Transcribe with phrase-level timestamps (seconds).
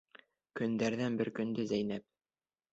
[0.61, 2.09] Көндәрҙән бер көндө Зәйнәп: